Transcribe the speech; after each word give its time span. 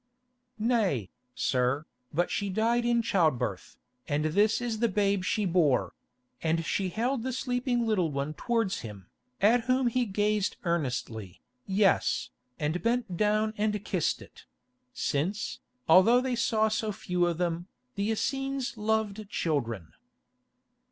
"Nay, 0.57 1.11
sir, 1.35 1.85
but 2.11 2.31
she 2.31 2.49
died 2.49 2.85
in 2.85 3.03
childbirth, 3.03 3.77
and 4.07 4.25
this 4.25 4.59
is 4.59 4.79
the 4.79 4.87
babe 4.87 5.23
she 5.23 5.45
bore"; 5.45 5.93
and 6.41 6.65
she 6.65 6.89
held 6.89 7.21
the 7.21 7.31
sleeping 7.31 7.85
little 7.85 8.09
one 8.11 8.33
towards 8.33 8.79
him, 8.79 9.05
at 9.43 9.65
whom 9.65 9.85
he 9.85 10.07
gazed 10.07 10.57
earnestly, 10.63 11.39
yes, 11.67 12.31
and 12.57 12.81
bent 12.81 13.15
down 13.15 13.53
and 13.57 13.85
kissed 13.85 14.23
it—since, 14.23 15.59
although 15.87 16.19
they 16.19 16.35
saw 16.35 16.67
so 16.67 16.91
few 16.91 17.27
of 17.27 17.37
them, 17.37 17.67
the 17.93 18.09
Essenes 18.09 18.77
loved 18.77 19.29
children. 19.29 19.93